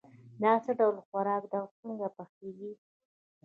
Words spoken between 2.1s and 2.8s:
پخیږي